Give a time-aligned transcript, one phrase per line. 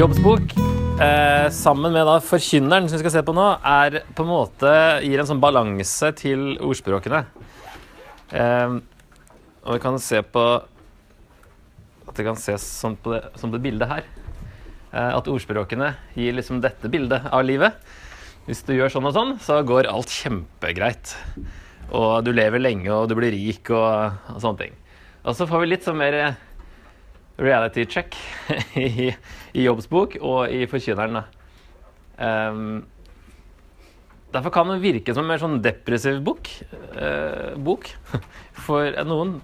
[0.00, 0.52] Jobbs bok,
[1.02, 4.70] eh, sammen med da Forkynneren, som vi skal se på nå, er på en måte
[5.04, 7.20] gir en sånn balanse til ordspråkene.
[8.32, 8.78] Eh,
[9.60, 10.46] og vi kan se på
[12.08, 14.08] At det kan ses sånn på det, som det bildet her.
[14.88, 17.76] Eh, at ordspråkene gir liksom dette bildet av livet.
[18.48, 21.12] Hvis du gjør sånn og sånn, så går alt kjempegreit.
[21.92, 24.80] Og du lever lenge, og du blir rik, og, og sånne ting.
[25.28, 26.22] Og så får vi litt sånn mer
[27.40, 28.16] reality check
[28.78, 29.10] i,
[29.56, 31.22] i jobbsbok og i Forkynneren.
[32.20, 32.82] Um,
[34.34, 36.50] derfor kan den virke som en mer sånn depressiv bok.
[36.94, 37.88] Uh, bok.
[38.66, 39.38] For noen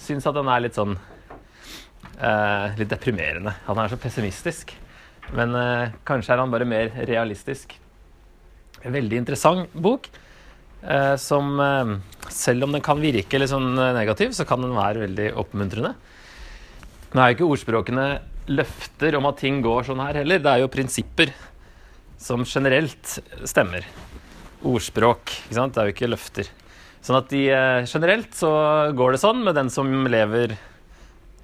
[0.00, 3.54] syns at den er litt sånn uh, litt deprimerende.
[3.68, 4.74] Han er så pessimistisk.
[5.36, 7.76] Men uh, kanskje er han bare mer realistisk.
[8.82, 10.08] En veldig interessant bok.
[11.22, 11.60] som
[12.34, 15.92] selv om den kan virke litt sånn negativ, så kan den være veldig oppmuntrende.
[17.12, 18.06] Nå er jo ikke ordspråkene
[18.48, 20.40] løfter om at ting går sånn her heller.
[20.40, 21.32] Det er jo prinsipper
[22.22, 23.18] som generelt
[23.48, 23.84] stemmer.
[24.64, 25.34] Ordspråk.
[25.44, 25.74] ikke sant?
[25.74, 26.48] Det er jo ikke løfter.
[27.02, 27.42] Sånn at de,
[27.90, 28.52] generelt så
[28.96, 30.56] går det sånn med den som lever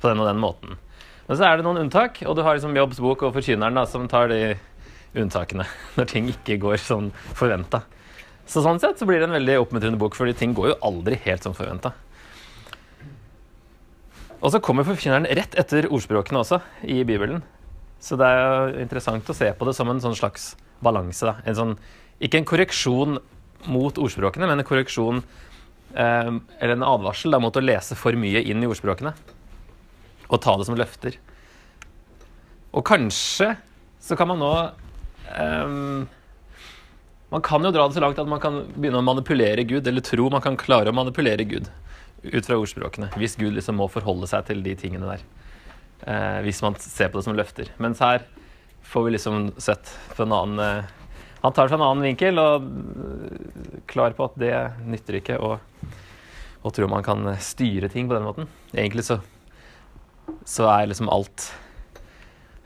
[0.00, 0.78] på den og den måten.
[1.26, 3.84] Men så er det noen unntak, og du har liksom Jobbs bok og Forkynneren da,
[3.90, 4.54] som tar de
[5.18, 5.66] unntakene
[5.98, 7.82] når ting ikke går sånn forventa.
[8.48, 11.18] Så sånn sett så blir det en veldig oppmuntrende bok, fordi ting går jo aldri
[11.26, 11.92] helt som forventa.
[14.38, 17.42] Og så kommer forkynneren rett etter ordspråkene også i Bibelen.
[17.98, 20.52] Så det er jo interessant å se på det som en sånn slags
[20.84, 21.32] balanse.
[21.58, 21.74] Sånn,
[22.22, 23.18] ikke en korreksjon
[23.66, 28.44] mot ordspråkene, men en korreksjon eh, eller en advarsel da, mot å lese for mye
[28.46, 29.14] inn i ordspråkene.
[30.28, 31.18] Og ta det som løfter.
[32.70, 33.56] Og kanskje
[34.04, 34.52] så kan man nå
[35.32, 36.06] eh,
[37.28, 40.04] Man kan jo dra det så langt at man kan begynne å manipulere Gud, eller
[40.06, 41.66] tro man kan klare å manipulere Gud
[42.22, 43.10] ut fra ordspråkene.
[43.18, 45.24] Hvis Gud liksom må forholde seg til de tingene der.
[46.06, 47.70] Eh, hvis man ser på det som løfter.
[47.82, 48.24] Mens her
[48.88, 50.94] får vi liksom sett på en annen eh,
[51.42, 54.54] Han tar det fra en annen vinkel og uh, klar på at det
[54.90, 55.52] nytter ikke å,
[56.66, 58.48] å tro man kan styre ting på den måten.
[58.72, 59.20] Egentlig så,
[60.42, 61.46] så er liksom alt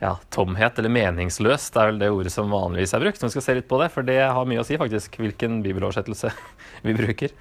[0.01, 1.77] ja, tomhet eller meningsløst.
[1.77, 3.21] Er vel det ordet som vanligvis er brukt.
[3.21, 5.61] Så vi skal se litt på det, for det har mye å si, faktisk, hvilken
[5.65, 6.33] bibeloversettelse
[6.87, 7.37] vi bruker.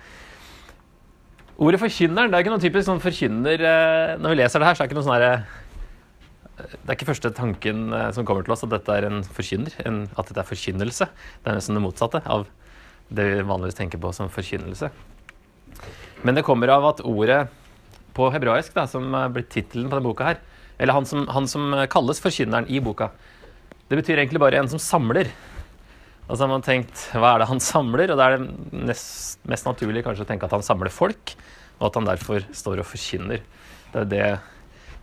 [1.60, 4.76] Ordet forkynneren det er ikke noe typisk sånn forkynner eh, Når vi leser det her,
[4.76, 8.28] så er det ikke noe sånn herre eh, Det er ikke første tanken eh, som
[8.28, 11.08] kommer til oss at dette er en forkynner, en, at dette er forkynnelse.
[11.42, 12.46] Det er nesten det motsatte av
[13.12, 14.88] det vi vanligvis tenker på som forkynnelse.
[16.24, 17.42] Men det kommer av at ordet
[18.16, 20.40] på hebraisk, da, som blitt tittelen på denne boka her,
[20.80, 23.10] eller han som, han som kalles forkynneren i boka,
[23.90, 25.28] det betyr egentlig bare en som samler.
[26.28, 28.12] Og så har man tenkt hva er det han samler?
[28.12, 31.34] Og da er det nest, mest naturlig kanskje å tenke at han samler folk,
[31.80, 33.42] og at han derfor står og forkynner.
[33.92, 34.28] Det er det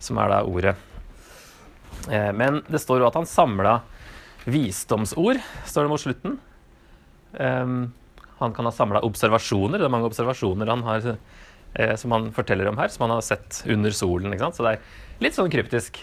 [0.02, 0.74] som er da ordet.
[2.08, 3.80] Eh, men det står jo at han samla
[4.48, 6.38] visdomsord, står det mot slutten.
[7.36, 7.74] Eh,
[8.40, 9.78] han kan ha samla observasjoner.
[9.78, 11.12] Det er mange observasjoner han har,
[11.74, 14.32] eh, som han forteller om her, som han har sett under solen.
[14.32, 14.56] ikke sant?
[14.56, 16.00] Så det er litt sånn kryptisk.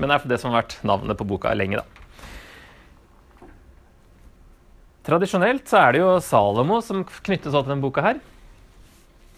[0.00, 1.99] Men det er det som har vært navnet på boka lenge, da.
[5.06, 8.20] Tradisjonelt så er det jo Salomo som knyttes opp til denne boka her.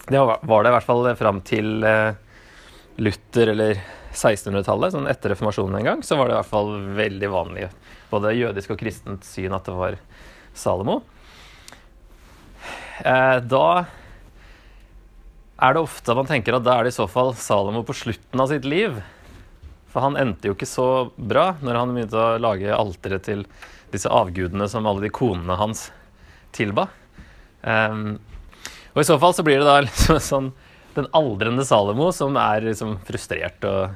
[0.08, 2.16] Det var det i hvert fall fram til eh,
[2.98, 3.78] Luther eller
[4.12, 4.94] 1600-tallet.
[4.96, 7.70] Sånn etter reformasjonen en gang så var det i hvert fall veldig vanlig,
[8.10, 9.98] både jødisk og kristent syn, at det var
[10.58, 11.00] Salomo.
[13.06, 13.66] Eh, da
[15.62, 18.42] er det ofte man tenker at da er det i så fall Salomo på slutten
[18.42, 18.98] av sitt liv.
[19.92, 23.46] For han endte jo ikke så bra når han begynte å lage alteret til
[23.92, 25.90] disse avgudene som alle de konene hans
[26.56, 26.88] tilba.
[27.62, 28.18] Um,
[28.92, 30.52] og i så fall så blir det da liksom sånn
[30.92, 33.94] den aldrende Salomo som er liksom frustrert og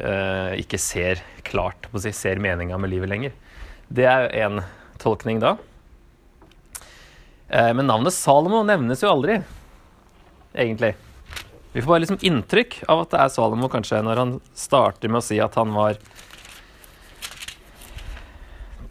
[0.00, 3.36] uh, ikke ser klart, på å si, ser meninga med livet lenger.
[3.86, 4.64] Det er jo én
[5.02, 5.54] tolkning da.
[7.46, 9.38] Uh, men navnet Salomo nevnes jo aldri,
[10.56, 10.94] egentlig.
[11.74, 15.22] Vi får bare liksom inntrykk av at det er Salomo, kanskje, når han starter med
[15.22, 15.98] å si at han var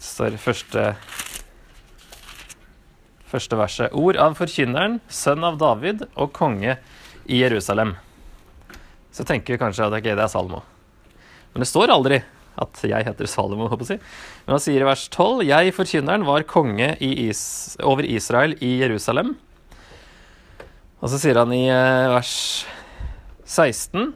[0.04, 0.92] står første,
[3.32, 3.96] første verset.
[3.96, 6.78] Ord av forkynneren, sønn av David og konge
[7.26, 7.96] i Jerusalem.
[9.14, 10.64] Så tenker vi kanskje at okay, det er Salmo.
[11.54, 12.24] Men det står aldri
[12.60, 13.68] at jeg heter Salomo.
[13.72, 14.02] håper jeg.
[14.46, 19.36] Men han sier i vers 12.: Jeg, forkynneren, var konge is over Israel i Jerusalem.
[21.02, 22.36] Og så sier han i eh, vers
[23.46, 24.14] 16.: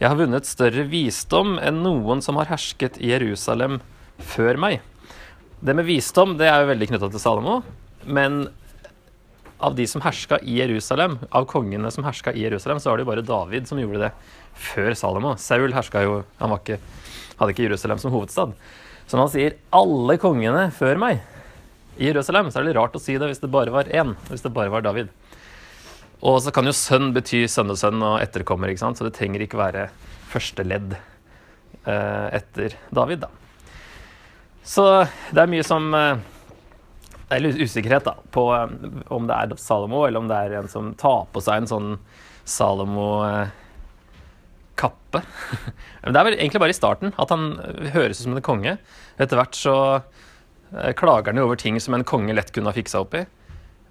[0.00, 3.80] Jeg har vunnet større visdom enn noen som har hersket i Jerusalem
[4.18, 4.80] før meg.
[5.60, 7.58] Det med visdom det er jo veldig knytta til Salomo.
[8.08, 8.46] Men
[9.60, 13.04] av de som herska i Jerusalem, av kongene som herska i Jerusalem, så var det
[13.04, 14.10] jo bare David som gjorde det
[14.56, 15.34] før Salomo.
[15.36, 16.78] Saul herska jo Han ikke
[17.36, 18.54] hadde ikke Jerusalem som hovedstad.
[19.06, 21.20] Så når han sier 'alle kongene før meg'
[21.98, 24.16] i Jerusalem, så er det litt rart å si det hvis det bare var én,
[24.30, 25.08] hvis det bare var David.
[26.22, 28.96] Og så kan jo sønn bety sønnesønn og etterkommer, ikke sant?
[28.96, 29.90] så det trenger ikke være
[30.30, 30.96] første ledd
[31.84, 33.28] eh, etter David, da.
[34.66, 36.18] Så det er mye som eh,
[37.30, 38.68] Det er usikkerhet da, på eh,
[39.12, 41.90] om det er Salomo, eller om det er en som tar på seg en sånn
[42.50, 45.20] Salomo-kappe.
[46.02, 47.42] Men det er vel egentlig bare i starten at han
[47.94, 48.72] høres ut som en konge.
[49.20, 52.76] Etter hvert så eh, klager han jo over ting som en konge lett kunne ha
[52.76, 53.22] fiksa opp i.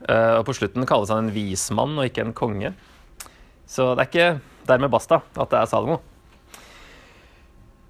[0.07, 2.69] Eh, og på slutten kalles han en vismann og ikke en konge.
[3.69, 4.29] Så det er ikke
[4.69, 5.97] dermed basta at det er Salomo.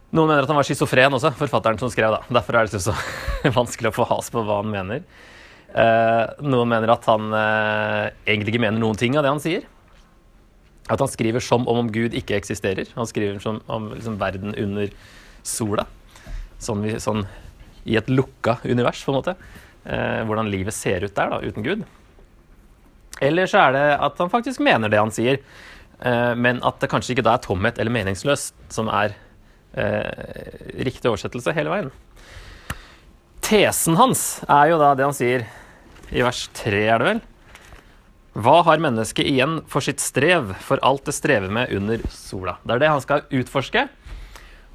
[0.10, 2.16] Noen mener at han var schizofren også, forfatteren som skrev.
[2.16, 2.40] da.
[2.40, 2.96] Derfor er det så
[3.60, 5.04] vanskelig å få has på hva han mener.
[5.70, 9.68] Eh, noen mener at han eh, egentlig ikke mener noen ting av det han sier.
[10.90, 12.90] At han skriver som om om Gud ikke eksisterer.
[12.96, 14.90] Han skriver som om liksom, verden under
[15.46, 15.86] sola.
[16.60, 17.24] Sånn, sånn,
[17.86, 19.38] i et lukka univers, på en måte.
[19.86, 21.86] Eh, hvordan livet ser ut der, da, uten Gud.
[23.22, 25.38] Eller så er det at han faktisk mener det han sier,
[26.02, 29.14] eh, men at det kanskje ikke da er tomhet eller meningsløst som er
[29.74, 31.92] eh, riktig oversettelse hele veien.
[33.46, 35.48] Tesen hans er jo da det han sier
[36.10, 37.22] i vers tre, er det vel?
[38.40, 42.58] Hva har mennesket igjen for sitt strev, for alt det strever med under sola?
[42.64, 43.88] Det er det han skal utforske.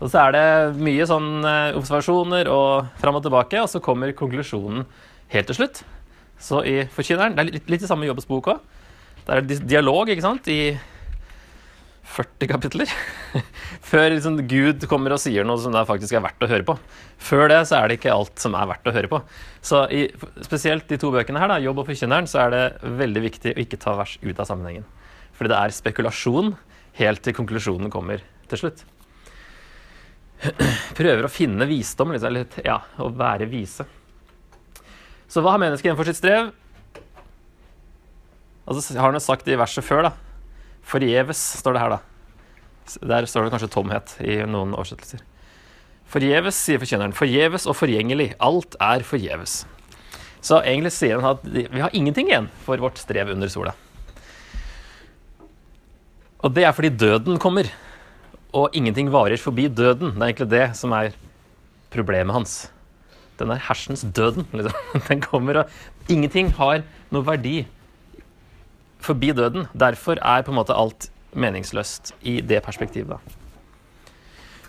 [0.03, 4.15] Og så er det mye sånn eh, observasjoner og fram og tilbake, og så kommer
[4.17, 4.85] konklusjonen
[5.33, 5.85] helt til slutt.
[6.43, 8.59] Så i Forkynneren Det er litt, litt i samme Jobbes bok òg.
[9.25, 10.75] Det er dialog, ikke sant, i
[12.05, 12.91] 40 kapitler.
[13.91, 16.77] Før liksom Gud kommer og sier noe som det faktisk er verdt å høre på.
[17.19, 19.21] Før det så er det ikke alt som er verdt å høre på.
[19.65, 20.05] Så i,
[20.45, 22.65] spesielt de to bøkene her, da, Jobb og Forkynneren, så er det
[23.01, 24.87] veldig viktig å ikke ta vers ut av sammenhengen.
[25.35, 26.53] Fordi det er spekulasjon
[27.01, 28.85] helt til konklusjonen kommer til slutt.
[30.99, 33.89] Prøver å finne visdom, liksom, eller ja, å være vise.
[35.31, 36.53] Så hva har mennesket igjen for sitt strev?
[38.65, 40.13] Altså, har han jo sagt i verset før, da.
[40.85, 42.01] Forgjeves, står det her, da.
[43.01, 45.23] Der står det kanskje tomhet i noen oversettelser.
[46.13, 47.15] Forgjeves, sier forkynneren.
[47.17, 48.35] Forgjeves og forgjengelig.
[48.45, 49.63] Alt er forgjeves.
[50.45, 53.73] Så egentlig sier han at vi har ingenting igjen for vårt strev under sola.
[56.45, 57.71] Og det er fordi døden kommer.
[58.55, 60.13] Og ingenting varer forbi døden.
[60.13, 61.17] Det er egentlig det som er
[61.95, 62.59] problemet hans.
[63.41, 64.77] Den der hersens døden, liksom.
[65.09, 67.65] Den kommer, og ingenting har noe verdi
[69.05, 69.69] forbi døden.
[69.77, 73.19] Derfor er på en måte alt meningsløst i det perspektivet.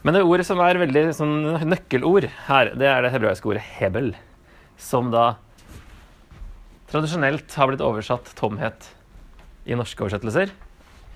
[0.05, 4.13] Men det ordet som er veldig sånn, nøkkelord her, det er det hebraiske ordet 'hebel',
[4.77, 5.35] som da
[6.91, 8.91] tradisjonelt har blitt oversatt tomhet
[9.65, 10.51] i norske oversettelser.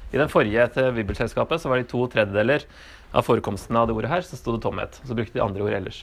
[0.10, 2.66] I den forrige til Bibelselskapet så var det to tredjedeler
[3.14, 4.98] av forekomsten av det ordet her, så sto det tomhet.
[5.06, 6.02] Så brukte de andre ord ellers.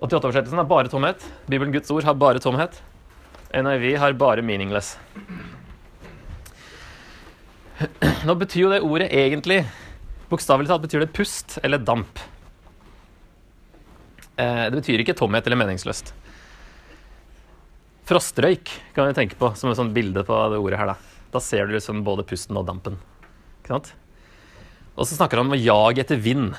[0.00, 1.24] 88-oversettelsen har bare tomhet.
[1.48, 2.76] Bibelen Guds ord har bare tomhet.
[3.56, 4.98] NIV har bare meaningless.
[8.28, 9.62] Nå betyr jo det ordet egentlig
[10.30, 12.20] Bokstavelig talt betyr det pust eller damp.
[14.38, 16.12] Eh, det betyr ikke tomhet eller meningsløst.
[18.06, 20.92] Frostrøyk kan vi tenke på som et sånt bilde på det ordet her.
[20.92, 20.96] Da
[21.34, 23.00] Da ser du liksom både pusten og dampen.
[23.58, 23.92] Ikke sant?
[24.94, 26.54] Og så snakker han om å jage etter vind.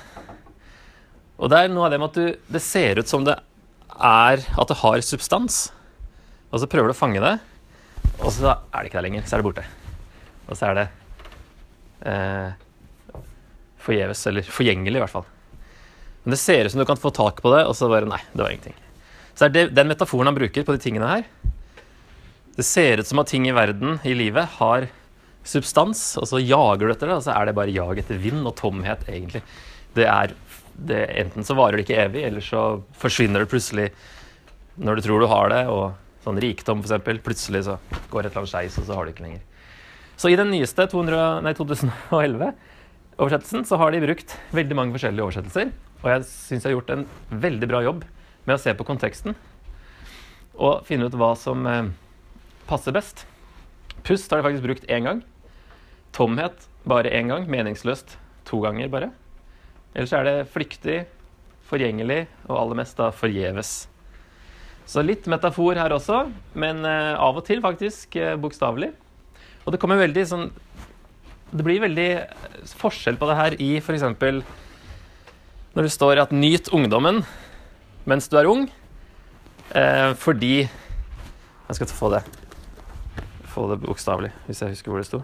[1.39, 3.35] Og det er noe av det med at du, det ser ut som det
[3.95, 5.71] er at det har substans.
[6.51, 7.37] Og så prøver du å fange det,
[8.19, 9.23] og så er det ikke der lenger.
[9.23, 9.67] Så er det borte.
[10.49, 10.89] Og så er det
[12.05, 13.23] eh,
[13.81, 15.27] forgjeves, eller forgjengelig i hvert fall.
[16.23, 18.21] Men det ser ut som du kan få tak på det, og så bare Nei,
[18.33, 18.77] det var ingenting.
[19.33, 21.25] Så er det den metaforen han bruker på de tingene her.
[22.57, 24.89] Det ser ut som at ting i verden, i livet, har
[25.47, 28.45] substans, og så jager du etter det, og så er det bare jag etter vind
[28.45, 29.41] og tomhet, egentlig.
[29.95, 30.35] Det er,
[30.75, 32.65] det, enten så varer det ikke evig, eller så
[33.01, 33.89] forsvinner det plutselig
[34.81, 37.23] når du tror du har det, og sånn rikdom, f.eks.
[37.25, 37.79] Plutselig så
[38.11, 39.47] går et eller annet skeis, og så har du ikke lenger.
[40.21, 45.71] Så i den nyeste 200, nei, 2011-oversettelsen så har de brukt veldig mange forskjellige oversettelser.
[46.03, 47.05] Og jeg syns jeg har gjort en
[47.41, 48.03] veldig bra jobb
[48.45, 49.33] med å se på konteksten
[50.61, 51.89] og finne ut hva som eh,
[52.69, 53.25] passer best.
[54.05, 55.25] Pust har de faktisk brukt én gang.
[56.13, 57.49] Tomhet bare én gang.
[57.49, 59.09] Meningsløst to ganger bare.
[59.95, 60.99] Ellers er det flyktig,
[61.65, 63.87] forgjengelig og aller mest da forgjeves.
[64.85, 68.93] Så litt metafor her også, men eh, av og til faktisk eh, bokstavelig.
[69.65, 70.51] Og det kommer veldig sånn
[71.51, 72.09] Det blir veldig
[72.79, 74.03] forskjell på det her i f.eks.
[75.71, 77.25] når det står at 'nyt ungdommen
[78.05, 78.69] mens du er ung',
[79.75, 80.69] eh, fordi
[81.67, 82.23] Jeg skal få det
[83.51, 85.19] få det bokstavelig, hvis jeg husker hvor det sto.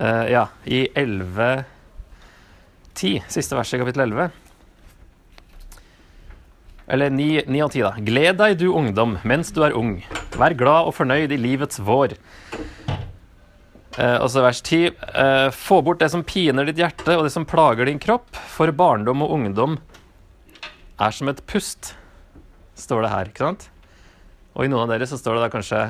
[0.00, 4.30] Eh, ja, i 11.10, siste verset i kapittel 11,
[6.84, 7.90] Eller 9, 9 og 10, da.
[8.04, 10.02] Gled deg, du ungdom, mens du er ung.
[10.36, 12.12] Vær glad og fornøyd i livets vår.
[13.94, 14.90] Eh, og så vers 10.
[14.90, 18.72] Eh, få bort det som piner ditt hjerte, og det som plager din kropp, for
[18.74, 19.78] barndom og ungdom
[20.98, 21.94] er som et pust,
[22.78, 23.30] står det her.
[23.30, 23.68] ikke sant?
[24.54, 25.80] Og i noen av dere så står det da kanskje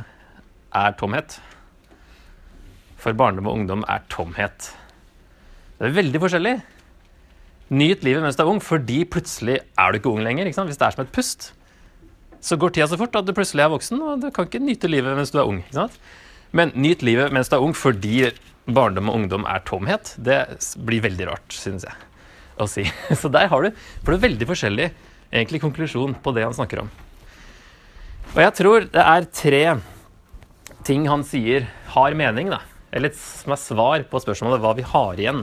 [0.75, 1.39] er tomhet.
[3.01, 4.71] For barndom og ungdom er tomhet.
[5.79, 6.55] Det er veldig forskjellig.
[7.75, 10.49] Nyt livet mens du er ung, fordi plutselig er du ikke ung lenger.
[10.49, 10.67] Ikke?
[10.69, 11.53] Hvis det er som et pust,
[12.45, 14.91] så går tida så fort at du plutselig er voksen, og du kan ikke nyte
[14.93, 15.63] livet mens du er ung.
[15.65, 15.97] Ikke sant?
[16.55, 18.31] Men nyt livet mens du er ung fordi
[18.65, 20.15] barndom og ungdom er tomhet.
[20.17, 20.39] Det
[20.87, 21.97] blir veldig rart, synes jeg
[22.61, 22.87] å si.
[23.21, 24.93] Så der har du for det er veldig forskjellig
[25.35, 26.93] egentlig konklusjon på det han snakker om.
[28.35, 29.65] Og jeg tror det er tre
[30.87, 32.61] ting han sier har mening, da.
[32.95, 35.43] Eller som er svar på spørsmålet hva vi har igjen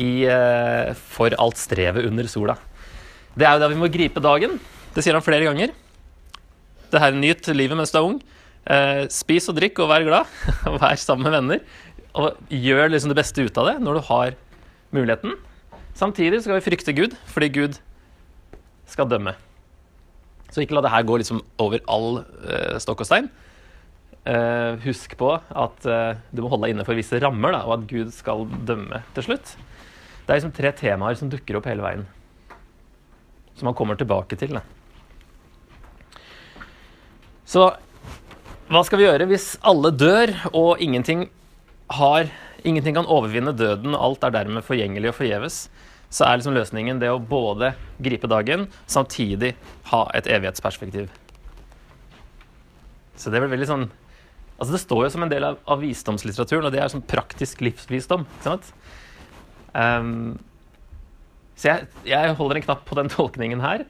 [0.00, 2.56] i, uh, for alt strevet under sola.
[3.34, 4.56] Det er jo da vi må gripe dagen.
[4.94, 5.74] Det sier han flere ganger.
[6.90, 8.20] Det her Nyt livet mens du er ung.
[8.70, 10.40] Eh, spis og drikk og vær glad.
[10.82, 11.62] vær sammen med venner.
[12.20, 14.34] Og gjør liksom det beste ut av det når du har
[14.94, 15.36] muligheten.
[15.98, 17.78] Samtidig skal vi frykte Gud, fordi Gud
[18.90, 19.34] skal dømme.
[20.50, 23.28] Så ikke la det her gå liksom over all eh, stokk og stein.
[24.28, 27.78] Eh, husk på at eh, du må holde deg inne for visse rammer, da, og
[27.78, 29.54] at Gud skal dømme til slutt.
[30.24, 32.02] Det er liksom tre temaer som dukker opp hele veien.
[33.58, 34.58] Som man kommer tilbake til.
[34.58, 34.64] Da.
[37.50, 37.70] Så
[38.70, 41.24] hva skal vi gjøre hvis alle dør, og ingenting,
[41.90, 42.28] har,
[42.62, 45.64] ingenting kan overvinne døden, alt er dermed forgjengelig og forgjeves?
[46.10, 47.72] Så er liksom løsningen det å både
[48.02, 49.56] gripe dagen, samtidig
[49.90, 51.10] ha et evighetsperspektiv.
[53.18, 53.90] Så det blir veldig sånn
[54.60, 57.62] Altså Det står jo som en del av, av visdomslitteraturen, og det er sånn praktisk
[57.64, 58.26] livsvisdom.
[58.28, 58.66] ikke sant?
[59.72, 60.34] Um,
[61.56, 63.86] så jeg, jeg holder en knapp på den tolkningen her,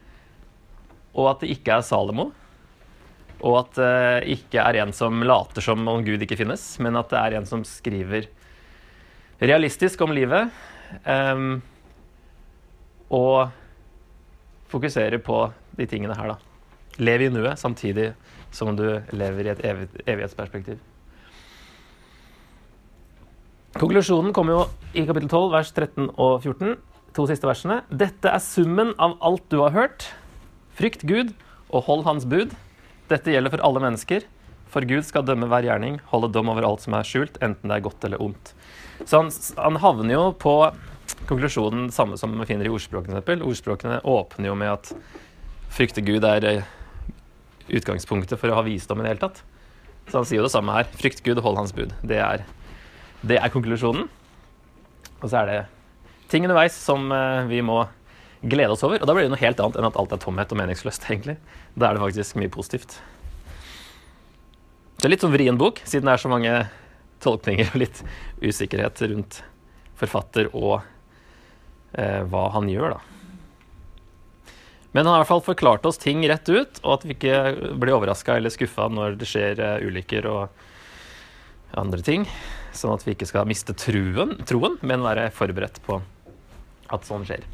[1.11, 2.29] og at det ikke er Salomo.
[3.41, 6.99] Og at det uh, ikke er en som later som om Gud ikke finnes, men
[7.01, 8.29] at det er en som skriver
[9.41, 10.53] realistisk om livet.
[11.07, 11.63] Um,
[13.11, 13.51] og
[14.71, 16.37] fokuserer på de tingene her, da.
[17.01, 18.13] Lev i nuet samtidig
[18.55, 20.79] som du lever i et evig, evighetsperspektiv.
[23.79, 24.63] Konklusjonen kommer jo
[24.99, 26.75] i kapittel 12, vers 13 og 14.
[27.15, 27.81] To siste versene.
[27.91, 30.09] Dette er summen av alt du har hørt.
[30.79, 31.33] Frykt Gud
[31.71, 32.55] og hold Hans bud.
[33.11, 34.27] Dette gjelder for alle mennesker.
[34.71, 37.81] For Gud skal dømme hver gjerning, holde dom over alt som er skjult, enten det
[37.81, 38.53] er godt eller ondt.
[39.03, 40.55] Så han, han havner jo på
[41.27, 43.19] konklusjonen samme som vi finner i ordspråkene.
[43.19, 43.43] Eksempel.
[43.47, 44.93] Ordspråkene åpner jo med at
[45.75, 46.71] frykte Gud er eh,
[47.81, 49.43] utgangspunktet for å ha visdom i det hele tatt.
[50.11, 50.89] Så han sier jo det samme her.
[50.99, 51.95] Frykt Gud hold hans bud.
[52.07, 52.45] Det er,
[53.27, 54.09] det er konklusjonen.
[55.21, 55.61] Og så er det
[56.31, 57.83] ting underveis som eh, vi må
[58.43, 59.01] glede oss over.
[59.01, 61.37] Og da blir det noe helt annet enn at alt er tomhet og meningsløst, egentlig.
[61.75, 62.99] Da er det faktisk mye positivt.
[65.01, 66.55] Det er litt sånn vrien bok, siden det er så mange
[67.25, 68.03] tolkninger og litt
[68.41, 69.41] usikkerhet rundt
[70.01, 70.81] forfatter og
[71.93, 73.01] eh, hva han gjør, da.
[74.91, 77.75] Men han har i hvert fall forklart oss ting rett ut, og at vi ikke
[77.79, 80.65] blir overraska eller skuffa når det skjer uh, ulykker og
[81.79, 82.27] andre ting.
[82.75, 86.01] Sånn at vi ikke skal miste truen, troen, men være forberedt på
[86.91, 87.47] at sånn skjer.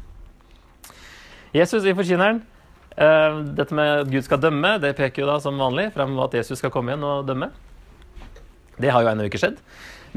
[1.55, 2.41] Jesus i Forkynneren.
[2.97, 6.33] Uh, dette med at Gud skal dømme, det peker jo da som vanlig frem at
[6.39, 7.51] Jesus skal komme igjen og dømme.
[8.81, 9.61] Det har jo ennå ikke skjedd.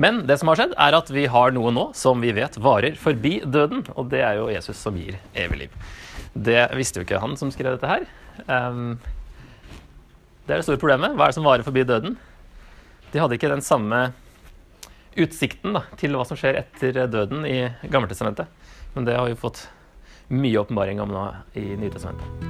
[0.00, 2.96] Men det som har skjedd, er at vi har noe nå som vi vet varer
[3.00, 3.82] forbi døden.
[3.98, 5.78] Og det er jo Jesus som gir evig liv.
[6.32, 8.06] Det visste jo ikke han som skrev dette her.
[8.46, 8.96] Um,
[10.46, 11.16] det er det store problemet.
[11.16, 12.16] Hva er det som varer forbi døden?
[13.10, 14.10] De hadde ikke den samme
[15.20, 17.58] utsikten da, til hva som skjer etter døden i
[17.90, 18.48] Gammeltestamentet.
[18.94, 19.66] Men det har vi fått
[20.30, 21.26] mye åpenbaring om nå
[21.58, 22.49] i Nytestamentet.